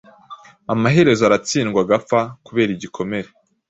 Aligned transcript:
Amaherezo 0.73 1.21
aratsindwa 1.25 1.79
agapfa 1.85 2.19
kubera 2.45 2.69
igikomere 2.73 3.29